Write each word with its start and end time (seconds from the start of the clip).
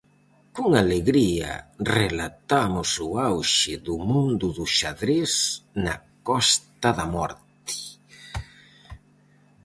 Con 0.55 0.67
alegría 0.83 1.51
relatamos 1.97 2.89
o 3.05 3.07
auxe 3.29 3.73
do 3.85 3.95
mundo 4.11 4.47
do 4.57 4.65
xadrez 4.77 5.31
na 5.85 5.95
Costa 6.27 6.89
da 6.97 7.05
Morte. 7.15 7.75